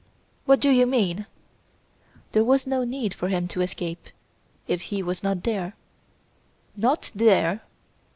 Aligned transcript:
"What 0.45 0.59
do 0.59 0.71
you 0.71 0.87
mean?" 0.87 1.27
"There 2.31 2.43
was 2.43 2.65
no 2.65 2.83
need 2.83 3.13
for 3.13 3.27
him 3.27 3.47
to 3.49 3.61
escape 3.61 4.07
if 4.67 4.81
he 4.89 5.03
was 5.03 5.21
not 5.21 5.43
there!" 5.43 5.75
"Not 6.75 7.11
there!" 7.13 7.61